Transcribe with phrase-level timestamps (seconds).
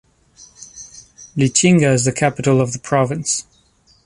[1.37, 3.45] Lichinga is the capital of the province.